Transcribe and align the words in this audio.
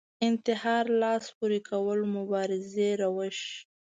انتحار 0.27 0.85
لاس 1.01 1.23
پورې 1.37 1.59
کول 1.69 1.99
مبارزې 2.15 2.89
روش 3.03 3.39